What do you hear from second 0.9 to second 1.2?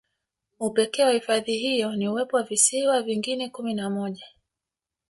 wa